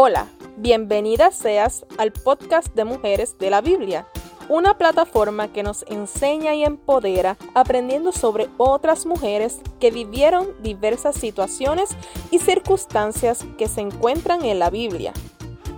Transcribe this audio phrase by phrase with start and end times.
[0.00, 4.06] Hola, bienvenida seas al podcast de Mujeres de la Biblia,
[4.48, 11.96] una plataforma que nos enseña y empodera aprendiendo sobre otras mujeres que vivieron diversas situaciones
[12.30, 15.12] y circunstancias que se encuentran en la Biblia.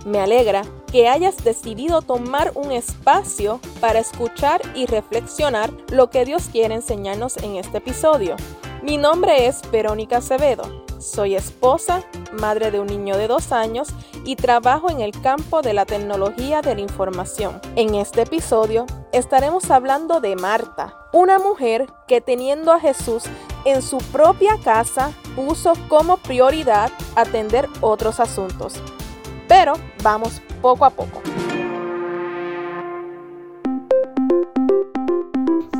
[0.05, 6.47] Me alegra que hayas decidido tomar un espacio para escuchar y reflexionar lo que Dios
[6.51, 8.35] quiere enseñarnos en este episodio.
[8.81, 13.89] Mi nombre es Verónica Acevedo soy esposa, madre de un niño de dos años
[14.23, 17.59] y trabajo en el campo de la tecnología de la información.
[17.75, 23.23] En este episodio estaremos hablando de Marta, una mujer que teniendo a Jesús
[23.65, 28.75] en su propia casa puso como prioridad atender otros asuntos.
[29.47, 29.73] Pero
[30.03, 31.21] vamos poco a poco.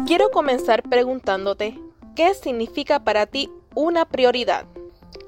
[0.07, 1.79] Quiero comenzar preguntándote,
[2.15, 4.65] ¿qué significa para ti una prioridad?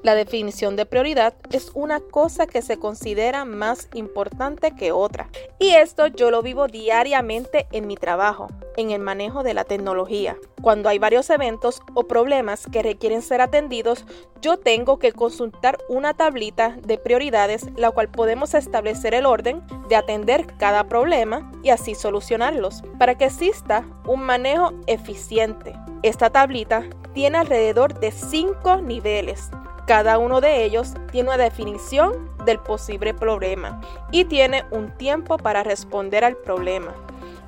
[0.04, 5.30] La definición de prioridad es una cosa que se considera más importante que otra.
[5.58, 10.36] Y esto yo lo vivo diariamente en mi trabajo, en el manejo de la tecnología.
[10.60, 14.04] Cuando hay varios eventos o problemas que requieren ser atendidos,
[14.42, 19.96] yo tengo que consultar una tablita de prioridades, la cual podemos establecer el orden de
[19.96, 25.72] atender cada problema y así solucionarlos, para que exista un manejo eficiente.
[26.02, 29.48] Esta tablita tiene alrededor de 5 niveles
[29.86, 35.62] cada uno de ellos tiene una definición del posible problema y tiene un tiempo para
[35.62, 36.94] responder al problema.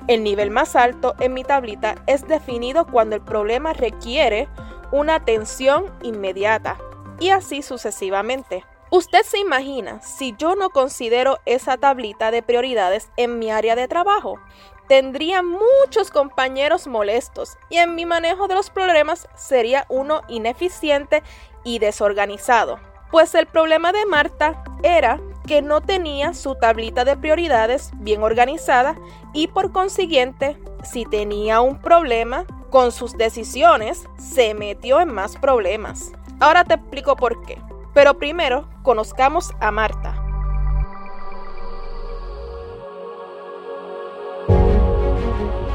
[0.07, 4.47] El nivel más alto en mi tablita es definido cuando el problema requiere
[4.91, 6.77] una atención inmediata
[7.19, 8.63] y así sucesivamente.
[8.89, 13.89] Usted se imagina si yo no considero esa tablita de prioridades en mi área de
[13.89, 14.39] trabajo.
[14.87, 21.21] Tendría muchos compañeros molestos y en mi manejo de los problemas sería uno ineficiente
[21.67, 22.79] y desorganizado.
[23.11, 28.95] Pues el problema de Marta era que no tenía su tablita de prioridades bien organizada
[29.33, 36.13] y por consiguiente, si tenía un problema con sus decisiones, se metió en más problemas.
[36.39, 37.61] Ahora te explico por qué.
[37.93, 40.23] Pero primero, conozcamos a Marta.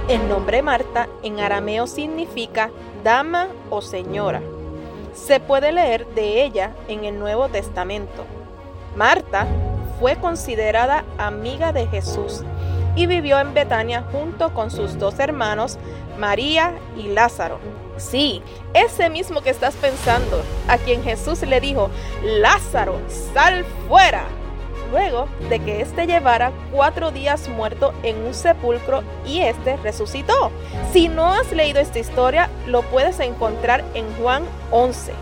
[0.09, 2.71] El nombre Marta en arameo significa
[3.03, 4.43] dama o señora
[5.15, 8.25] se puede leer de ella en el Nuevo Testamento.
[8.97, 9.47] Marta
[10.01, 12.43] fue considerada amiga de Jesús
[12.95, 15.79] y vivió en Betania junto con sus dos hermanos,
[16.19, 17.59] María y Lázaro.
[17.97, 18.43] Sí,
[18.75, 21.91] ese mismo que estás pensando, a quien Jesús le dijo,
[22.23, 22.99] Lázaro,
[23.33, 24.25] sal fuera
[24.93, 30.53] luego de que éste llevara cuatro días muerto en un sepulcro y éste resucitó.
[30.93, 35.13] Si no has leído esta historia, lo puedes encontrar en Juan 11.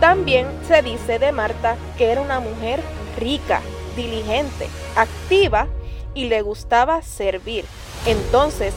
[0.00, 2.80] También se dice de Marta que era una mujer
[3.18, 3.60] rica,
[3.96, 5.66] diligente, activa
[6.14, 7.64] y le gustaba servir.
[8.06, 8.74] Entonces,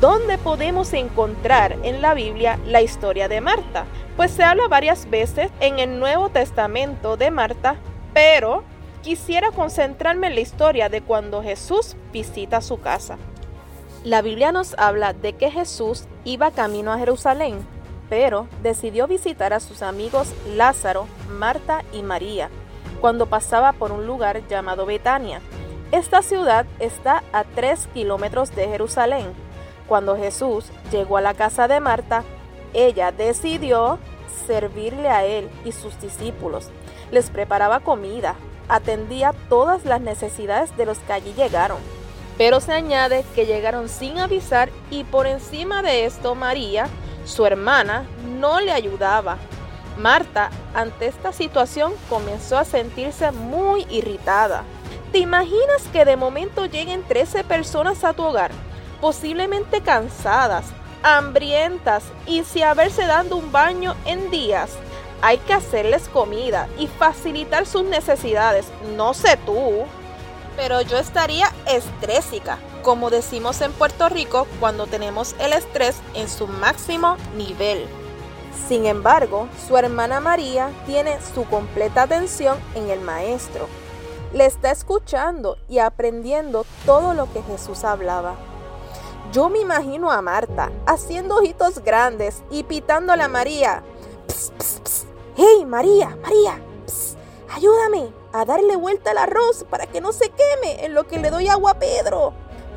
[0.00, 3.84] ¿dónde podemos encontrar en la Biblia la historia de Marta?
[4.16, 7.76] Pues se habla varias veces en el Nuevo Testamento de Marta,
[8.12, 8.64] pero
[9.02, 13.18] quisiera concentrarme en la historia de cuando Jesús visita su casa.
[14.04, 17.66] La Biblia nos habla de que Jesús iba camino a Jerusalén,
[18.08, 22.50] pero decidió visitar a sus amigos Lázaro, Marta y María
[23.00, 25.40] cuando pasaba por un lugar llamado Betania.
[25.90, 29.32] Esta ciudad está a tres kilómetros de Jerusalén.
[29.88, 32.22] Cuando Jesús llegó a la casa de Marta,
[32.74, 33.98] ella decidió
[34.46, 36.68] servirle a él y sus discípulos.
[37.10, 38.36] Les preparaba comida,
[38.70, 41.78] atendía todas las necesidades de los que allí llegaron.
[42.38, 46.86] Pero se añade que llegaron sin avisar y por encima de esto María,
[47.24, 48.06] su hermana,
[48.38, 49.36] no le ayudaba.
[49.98, 54.62] Marta, ante esta situación, comenzó a sentirse muy irritada.
[55.12, 58.52] ¿Te imaginas que de momento lleguen 13 personas a tu hogar,
[59.00, 60.64] posiblemente cansadas,
[61.02, 64.70] hambrientas y sin haberse dado un baño en días?
[65.22, 68.66] Hay que hacerles comida y facilitar sus necesidades.
[68.96, 69.84] No sé tú,
[70.56, 76.46] pero yo estaría estrésica, como decimos en Puerto Rico cuando tenemos el estrés en su
[76.46, 77.86] máximo nivel.
[78.68, 83.68] Sin embargo, su hermana María tiene su completa atención en el Maestro.
[84.32, 88.36] Le está escuchando y aprendiendo todo lo que Jesús hablaba.
[89.32, 93.82] Yo me imagino a Marta haciendo ojitos grandes y pitándole a María.
[95.36, 96.60] ¡Hey, María, María!
[97.54, 101.30] ayúdame a darle vuelta al arroz para que no se queme en lo que le
[101.30, 102.32] doy agua a Pedro.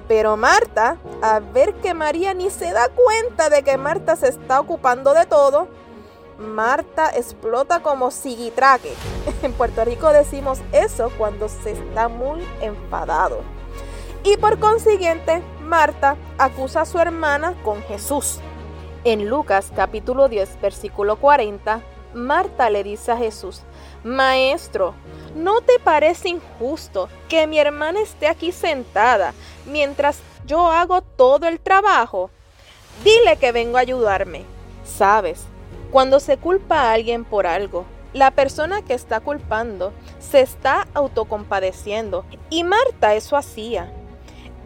[0.08, 4.60] Pero Marta, a ver que María ni se da cuenta de que Marta se está
[4.60, 5.68] ocupando de todo,
[6.38, 8.94] Marta explota como siguitraque.
[9.44, 13.42] En Puerto Rico decimos eso cuando se está muy enfadado.
[14.24, 18.40] Y por consiguiente, Marta acusa a su hermana con Jesús.
[19.04, 21.82] En Lucas capítulo 10, versículo 40,
[22.14, 23.62] Marta le dice a Jesús,
[24.04, 24.94] Maestro,
[25.36, 29.34] ¿no te parece injusto que mi hermana esté aquí sentada
[29.66, 32.30] mientras yo hago todo el trabajo?
[33.04, 34.44] Dile que vengo a ayudarme.
[34.86, 35.46] Sabes,
[35.92, 42.26] cuando se culpa a alguien por algo, la persona que está culpando se está autocompadeciendo.
[42.52, 43.92] Y Marta eso hacía.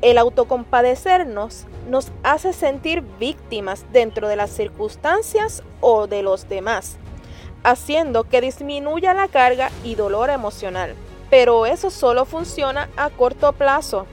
[0.01, 6.97] El autocompadecernos nos hace sentir víctimas dentro de las circunstancias o de los demás
[7.67, 10.95] haciendo que disminuya la carga y dolor emocional.
[11.29, 14.07] Pero eso solo funciona a corto plazo.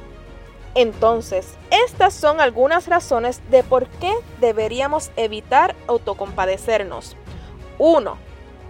[0.74, 7.16] Entonces, estas son algunas razones de por qué deberíamos evitar autocompadecernos.
[7.78, 8.18] 1.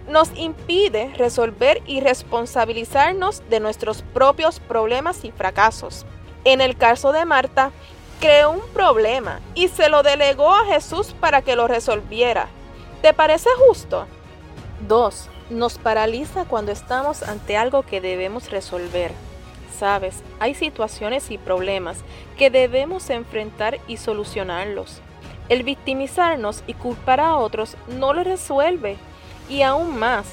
[0.07, 6.05] Nos impide resolver y responsabilizarnos de nuestros propios problemas y fracasos.
[6.43, 7.71] En el caso de Marta,
[8.19, 12.49] creó un problema y se lo delegó a Jesús para que lo resolviera.
[13.01, 14.05] ¿Te parece justo?
[14.81, 15.29] 2.
[15.49, 19.11] Nos paraliza cuando estamos ante algo que debemos resolver.
[19.77, 22.03] Sabes, hay situaciones y problemas
[22.37, 25.01] que debemos enfrentar y solucionarlos.
[25.49, 28.97] El victimizarnos y culpar a otros no lo resuelve,
[29.49, 30.25] y aún más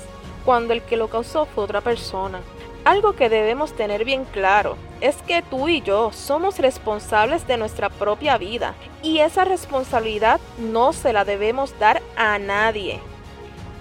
[0.44, 2.40] cuando el que lo causó fue otra persona.
[2.84, 7.90] Algo que debemos tener bien claro es que tú y yo somos responsables de nuestra
[7.90, 13.00] propia vida y esa responsabilidad no se la debemos dar a nadie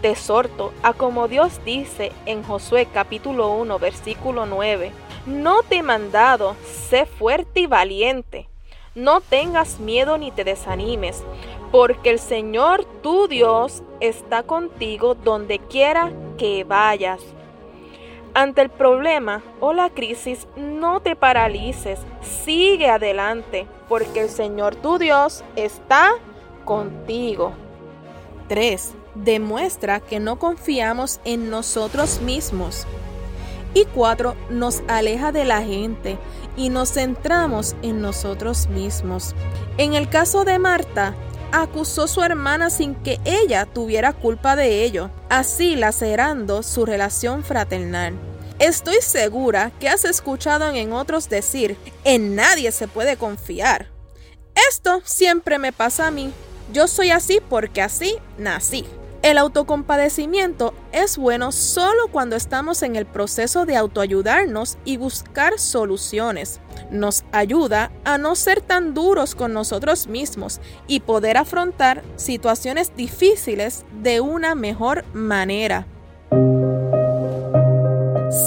[0.02, 4.92] te exhorto a como Dios dice en Josué capítulo 1 versículo 9,
[5.28, 6.56] no te he mandado,
[6.90, 8.48] sé fuerte y valiente,
[8.96, 11.24] no tengas miedo ni te desanimes,
[11.72, 17.22] porque el Señor tu Dios está contigo donde quiera que vayas.
[18.34, 24.98] Ante el problema o la crisis, no te paralices, sigue adelante, porque el Señor tu
[24.98, 26.14] Dios está
[26.66, 27.52] contigo.
[28.48, 32.86] 3 demuestra que no confiamos en nosotros mismos.
[33.74, 36.18] Y cuatro, nos aleja de la gente
[36.58, 39.34] y nos centramos en nosotros mismos.
[39.78, 41.16] En el caso de Marta,
[41.52, 47.44] acusó a su hermana sin que ella tuviera culpa de ello, así lacerando su relación
[47.44, 48.14] fraternal.
[48.60, 53.88] Estoy segura que has escuchado en otros decir, en nadie se puede confiar.
[54.70, 56.32] Esto siempre me pasa a mí.
[56.72, 58.86] Yo soy así porque así nací.
[59.22, 66.60] El autocompadecimiento es bueno solo cuando estamos en el proceso de autoayudarnos y buscar soluciones.
[66.90, 73.86] Nos ayuda a no ser tan duros con nosotros mismos y poder afrontar situaciones difíciles
[74.02, 75.86] de una mejor manera.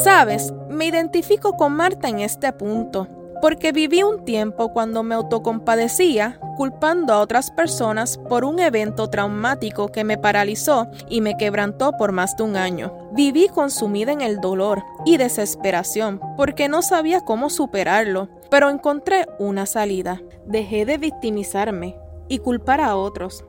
[0.03, 3.07] Sabes, me identifico con Marta en este punto
[3.45, 9.89] porque viví un tiempo cuando me autocompadecía culpando a otras personas por un evento traumático
[9.89, 13.11] que me paralizó y me quebrantó por más de un año.
[13.13, 19.67] Viví consumida en el dolor y desesperación porque no sabía cómo superarlo, pero encontré una
[19.67, 20.23] salida.
[20.47, 21.99] Dejé de victimizarme
[22.29, 23.45] y culpar a otros.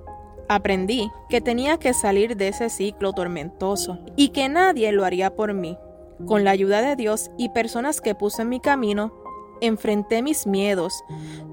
[0.49, 5.53] Aprendí que tenía que salir de ese ciclo tormentoso y que nadie lo haría por
[5.53, 5.77] mí.
[6.27, 9.24] Con la ayuda de Dios y personas que puse en mi camino,
[9.61, 11.03] enfrenté mis miedos.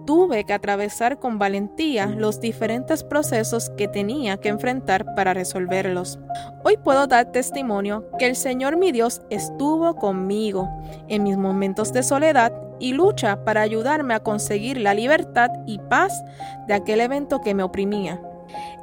[0.06, 6.18] Tuve que atravesar con valentía los diferentes procesos que tenía que enfrentar para resolverlos.
[6.64, 10.68] Hoy puedo dar testimonio que el Señor mi Dios estuvo conmigo
[11.08, 16.22] en mis momentos de soledad y lucha para ayudarme a conseguir la libertad y paz
[16.66, 18.20] de aquel evento que me oprimía.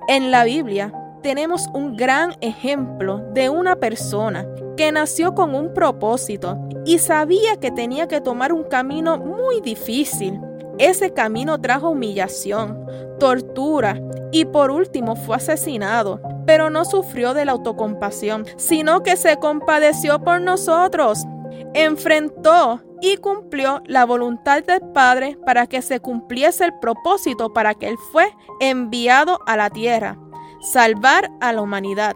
[0.08, 4.48] En la Biblia tenemos un gran ejemplo de una persona
[4.80, 10.40] que nació con un propósito y sabía que tenía que tomar un camino muy difícil.
[10.78, 12.88] Ese camino trajo humillación,
[13.20, 14.00] tortura
[14.32, 20.24] y por último fue asesinado, pero no sufrió de la autocompasión, sino que se compadeció
[20.24, 21.26] por nosotros.
[21.74, 27.90] Enfrentó y cumplió la voluntad del Padre para que se cumpliese el propósito para que
[27.90, 30.18] Él fue enviado a la tierra
[30.62, 32.16] salvar a la humanidad.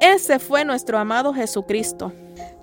[0.00, 2.12] Ese fue nuestro amado Jesucristo.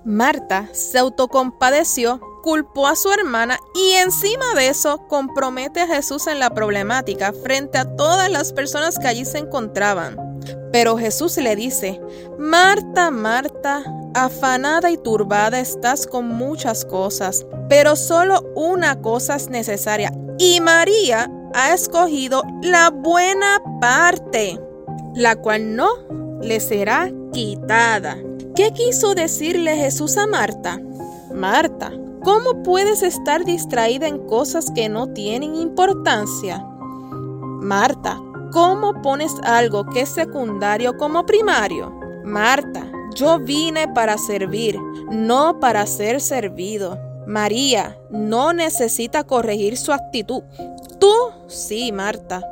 [0.04, 6.38] Marta se autocompadeció, culpó a su hermana y encima de eso compromete a Jesús en
[6.38, 10.16] la problemática frente a todas las personas que allí se encontraban.
[10.70, 12.00] Pero Jesús le dice,
[12.38, 13.82] Marta, Marta,
[14.14, 21.30] afanada y turbada estás con muchas cosas, pero solo una cosa es necesaria y María
[21.54, 24.60] ha escogido la buena parte,
[25.14, 25.88] la cual no
[26.42, 28.16] le será quitada.
[28.54, 30.80] ¿Qué quiso decirle Jesús a Marta?
[31.34, 36.64] Marta, ¿cómo puedes estar distraída en cosas que no tienen importancia?
[37.60, 38.22] Marta,
[38.52, 41.90] ¿cómo pones algo que es secundario como primario?
[42.24, 42.86] Marta,
[43.16, 44.78] yo vine para servir,
[45.10, 46.98] no para ser servido.
[47.26, 50.42] María no necesita corregir su actitud.
[51.00, 51.12] Tú
[51.48, 52.42] sí, Marta.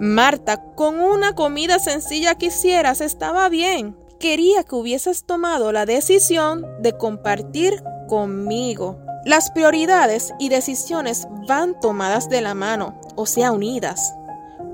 [0.00, 4.01] Marta, con una comida sencilla que hicieras estaba bien.
[4.22, 9.00] Quería que hubieses tomado la decisión de compartir conmigo.
[9.24, 14.14] Las prioridades y decisiones van tomadas de la mano, o sea, unidas.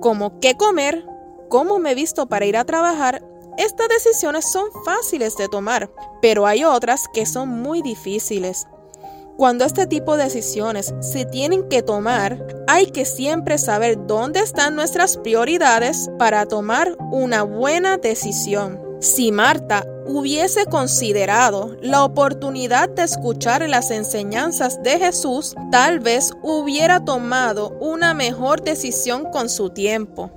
[0.01, 1.07] Como qué comer,
[1.49, 3.27] cómo me visto para ir a trabajar,
[3.57, 5.91] estas decisiones son fáciles de tomar,
[6.21, 8.67] pero hay otras que son muy difíciles.
[9.39, 14.75] Cuando este tipo de decisiones se tienen que tomar, hay que siempre saber dónde están
[14.75, 18.88] nuestras prioridades para tomar una buena decisión.
[19.01, 27.05] Si Marta hubiese considerado la oportunidad de escuchar las enseñanzas de Jesús, tal vez hubiera
[27.05, 30.33] tomado una mejor decisión con su tiempo.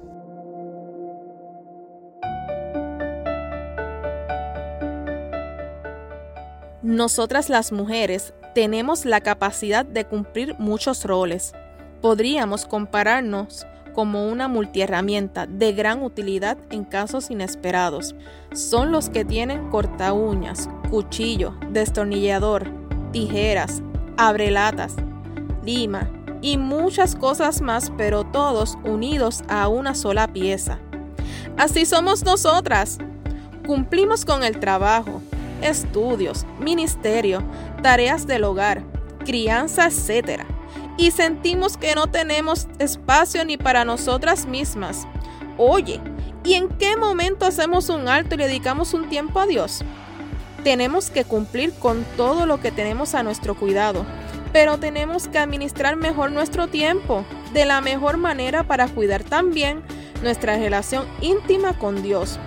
[6.84, 11.53] Nosotras las mujeres tenemos la capacidad de cumplir muchos roles.
[12.00, 18.15] Podríamos compararnos como una multiherramienta de gran utilidad en casos inesperados.
[18.53, 22.69] Son los que tienen corta uñas, cuchillo, destornillador,
[23.12, 23.81] tijeras,
[24.17, 24.95] abrelatas,
[25.63, 26.10] lima
[26.41, 30.79] y muchas cosas más, pero todos unidos a una sola pieza.
[31.57, 32.98] Así somos nosotras.
[33.65, 35.21] Cumplimos con el trabajo,
[35.62, 37.43] estudios, ministerio,
[37.83, 38.83] tareas del hogar,
[39.24, 40.43] crianza, etc.
[41.01, 45.08] Y sentimos que no tenemos espacio ni para nosotras mismas.
[45.58, 46.00] Oye,
[46.43, 49.84] ¿y en qué momento hacemos un alto y le dedicamos un tiempo a Dios?
[50.63, 54.05] Tenemos que cumplir con todo lo que tenemos a nuestro cuidado,
[54.53, 59.81] pero tenemos que administrar mejor nuestro tiempo de la mejor manera para cuidar también
[60.22, 62.38] nuestra relación íntima con Dios.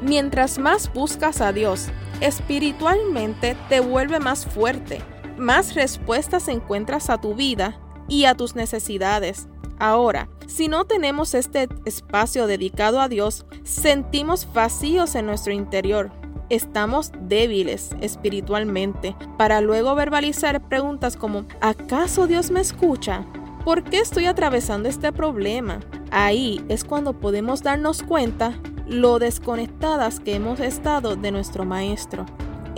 [0.00, 1.88] Mientras más buscas a Dios
[2.22, 5.02] espiritualmente te vuelve más fuerte,
[5.36, 9.48] más respuestas encuentras a tu vida y a tus necesidades.
[9.78, 16.10] Ahora, si no tenemos este espacio dedicado a Dios, sentimos vacíos en nuestro interior.
[16.48, 23.26] Estamos débiles espiritualmente para luego verbalizar preguntas como ¿acaso Dios me escucha?
[23.64, 25.80] ¿Por qué estoy atravesando este problema?
[26.10, 32.24] Ahí es cuando podemos darnos cuenta lo desconectadas que hemos estado de nuestro Maestro.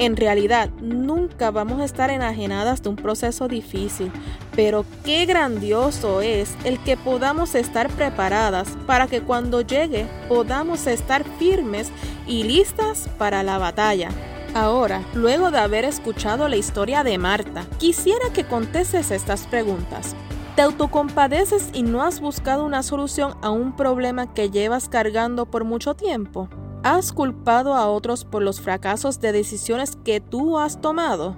[0.01, 4.11] En realidad, nunca vamos a estar enajenadas de un proceso difícil,
[4.57, 11.23] pero qué grandioso es el que podamos estar preparadas para que cuando llegue podamos estar
[11.39, 11.93] firmes
[12.27, 14.09] y listas para la batalla.
[14.55, 20.17] Ahora, luego de haber escuchado la historia de Marta, quisiera que contestes estas preguntas.
[20.57, 25.65] ¿Te autocompadeces y no has buscado una solución a un problema que llevas cargando por
[25.65, 26.49] mucho tiempo?
[26.83, 31.37] ¿Has culpado a otros por los fracasos de decisiones que tú has tomado?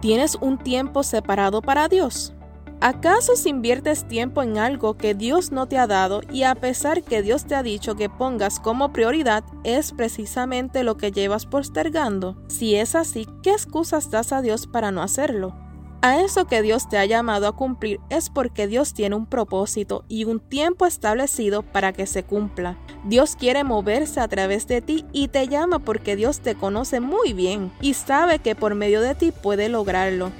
[0.00, 2.32] ¿Tienes un tiempo separado para Dios?
[2.80, 7.02] ¿Acaso si inviertes tiempo en algo que Dios no te ha dado y a pesar
[7.02, 12.36] que Dios te ha dicho que pongas como prioridad es precisamente lo que llevas postergando?
[12.46, 15.56] Si es así, ¿qué excusas das a Dios para no hacerlo?
[16.04, 20.04] A eso que Dios te ha llamado a cumplir es porque Dios tiene un propósito
[20.06, 22.76] y un tiempo establecido para que se cumpla.
[23.04, 27.32] Dios quiere moverse a través de ti y te llama porque Dios te conoce muy
[27.32, 30.30] bien y sabe que por medio de ti puede lograrlo.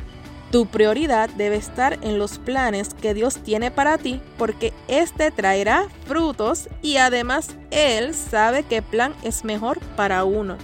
[0.50, 5.88] Tu prioridad debe estar en los planes que Dios tiene para ti porque éste traerá
[6.06, 10.58] frutos y además Él sabe qué plan es mejor para uno.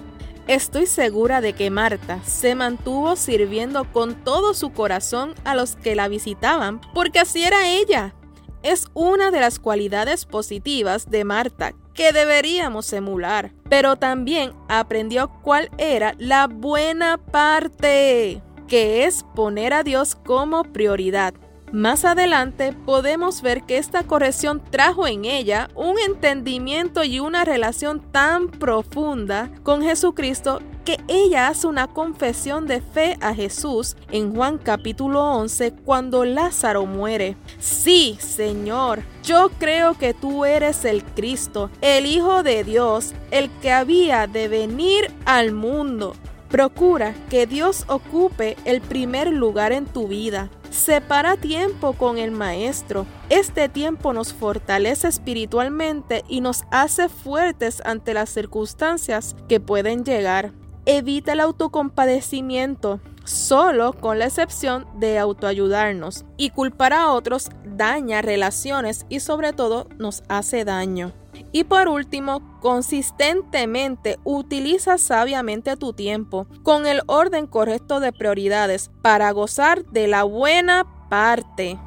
[0.51, 5.95] Estoy segura de que Marta se mantuvo sirviendo con todo su corazón a los que
[5.95, 8.17] la visitaban, porque así era ella.
[8.65, 15.71] Es una de las cualidades positivas de Marta que deberíamos emular, pero también aprendió cuál
[15.79, 21.33] era la buena parte, que es poner a Dios como prioridad.
[21.73, 28.01] Más adelante podemos ver que esta corrección trajo en ella un entendimiento y una relación
[28.11, 34.59] tan profunda con Jesucristo que ella hace una confesión de fe a Jesús en Juan
[34.59, 37.37] capítulo 11 cuando Lázaro muere.
[37.61, 43.71] Sí, Señor, yo creo que tú eres el Cristo, el Hijo de Dios, el que
[43.71, 46.15] había de venir al mundo.
[46.51, 50.51] Procura que Dios ocupe el primer lugar en tu vida.
[50.71, 53.07] Separa tiempo con el Maestro.
[53.29, 60.53] Este tiempo nos fortalece espiritualmente y nos hace fuertes ante las circunstancias que pueden llegar.
[60.87, 66.25] Evita el autocompadecimiento, solo con la excepción de autoayudarnos.
[66.37, 71.13] Y culpar a otros daña relaciones y sobre todo nos hace daño.
[71.53, 79.31] Y por último, consistentemente utiliza sabiamente tu tiempo con el orden correcto de prioridades para
[79.33, 81.79] gozar de la buena parte.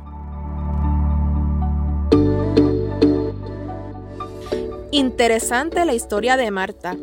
[4.92, 6.96] Interesante la historia de Marta.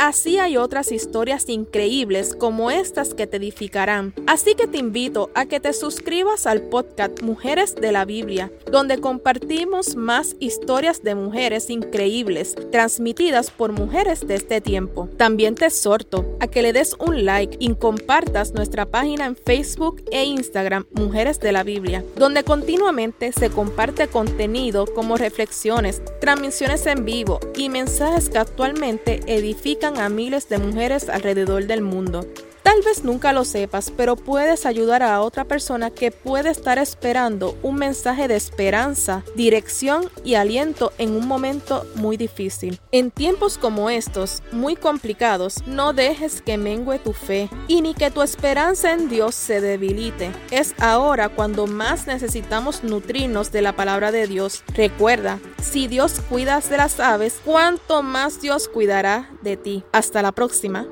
[0.00, 4.14] Así hay otras historias increíbles como estas que te edificarán.
[4.28, 9.00] Así que te invito a que te suscribas al podcast Mujeres de la Biblia, donde
[9.00, 15.08] compartimos más historias de mujeres increíbles transmitidas por mujeres de este tiempo.
[15.16, 20.04] También te exhorto a que le des un like y compartas nuestra página en Facebook
[20.12, 27.04] e Instagram Mujeres de la Biblia, donde continuamente se comparte contenido como reflexiones, transmisiones en
[27.04, 32.26] vivo y mensajes que actualmente edifican a miles de mujeres alrededor del mundo.
[32.62, 37.56] Tal vez nunca lo sepas, pero puedes ayudar a otra persona que puede estar esperando
[37.62, 42.80] un mensaje de esperanza, dirección y aliento en un momento muy difícil.
[42.92, 48.10] En tiempos como estos, muy complicados, no dejes que mengue tu fe y ni que
[48.10, 50.32] tu esperanza en Dios se debilite.
[50.50, 54.64] Es ahora cuando más necesitamos nutrirnos de la palabra de Dios.
[54.74, 59.84] Recuerda, si Dios cuida de las aves, cuánto más Dios cuidará de ti.
[59.92, 60.86] Hasta la próxima.